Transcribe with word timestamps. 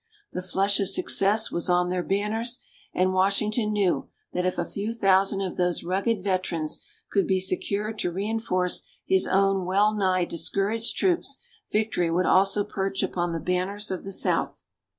The 0.33 0.41
flush 0.41 0.79
of 0.79 0.89
success 0.89 1.51
was 1.51 1.69
on 1.69 1.91
their 1.91 2.01
banners; 2.01 2.59
and 2.91 3.13
Washington 3.13 3.71
knew 3.71 4.09
that 4.33 4.47
if 4.47 4.57
a 4.57 4.65
few 4.65 4.93
thousand 4.95 5.41
of 5.41 5.57
those 5.57 5.83
rugged 5.83 6.23
veterans 6.23 6.83
could 7.11 7.27
be 7.27 7.39
secured 7.39 7.99
to 7.99 8.11
reinforce 8.11 8.81
his 9.05 9.27
own 9.27 9.63
well 9.63 9.93
nigh 9.93 10.25
discouraged 10.25 10.97
troops, 10.97 11.37
victory 11.71 12.09
would 12.09 12.25
also 12.25 12.63
perch 12.63 13.03
upon 13.03 13.31
the 13.31 13.39
banners 13.39 13.91
of 13.91 14.03
the 14.03 14.11
South. 14.11 14.63